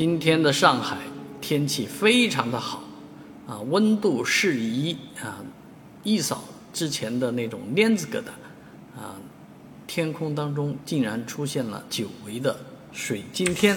[0.00, 0.96] 今天的上海
[1.42, 2.82] 天气非常的好，
[3.46, 5.44] 啊，温度适宜啊，
[6.02, 6.42] 一扫
[6.72, 8.30] 之前的那种蔫子疙瘩，
[8.98, 9.16] 啊，
[9.86, 12.58] 天空当中竟然出现了久违的
[12.92, 13.76] 水晶天，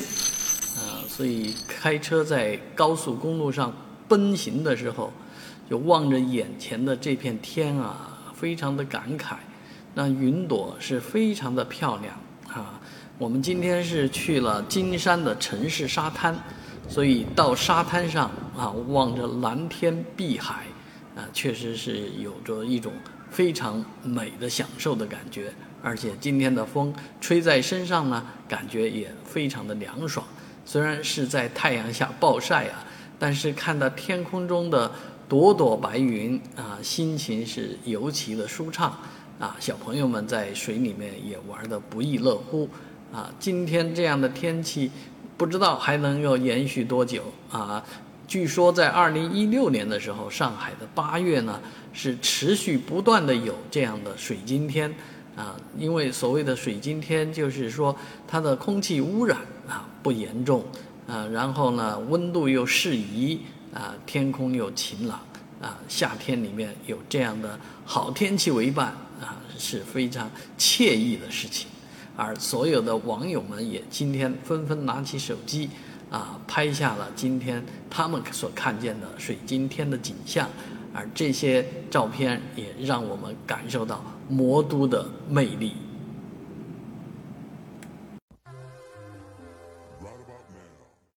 [0.77, 3.75] 啊，所以开车在高速公路上
[4.07, 5.11] 奔行的时候，
[5.69, 9.35] 就望着眼前的这片天啊，非常的感慨，
[9.93, 12.17] 那云朵是非常的漂亮
[12.47, 12.79] 啊。
[13.19, 16.35] 我们今天是去了金山的城市沙滩，
[16.89, 20.65] 所以到沙滩上啊，望着蓝天碧海，
[21.15, 22.91] 啊，确实是有着一种
[23.29, 25.53] 非常美的享受的感觉。
[25.83, 30.25] 而且今天的风吹在身上呢，感觉也非常的凉爽。
[30.65, 32.83] 虽然是在太阳下暴晒啊，
[33.19, 34.91] 但是看到天空中的
[35.29, 38.97] 朵朵白云啊，心情是尤其的舒畅。
[39.39, 42.67] 啊，小朋友们在水里面也玩得不亦乐乎。
[43.13, 44.89] 啊，今天这样的天气，
[45.37, 47.83] 不知道还能够延续多久啊？
[48.27, 51.59] 据说在二零一六年的时候，上海的八月呢
[51.93, 54.91] 是持续不断的有这样的水晶天
[55.35, 55.55] 啊。
[55.77, 57.95] 因为所谓的水晶天，就是说
[58.27, 60.65] 它的空气污染啊不严重
[61.05, 63.39] 啊，然后呢温度又适宜
[63.71, 65.19] 啊，天空又晴朗
[65.61, 68.87] 啊，夏天里面有这样的好天气为伴
[69.21, 71.67] 啊，是非常惬意的事情。
[72.15, 75.69] 而所有的网友们也今天纷纷拿起手机，
[76.11, 80.47] 啊，拍下了今天他们所看见的水晶天的景象，
[80.93, 85.73] 而这些照片也让我们感受到魔都的魅力。